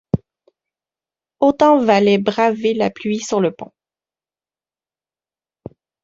[1.41, 3.71] Autant valait braver la pluie sur le pont.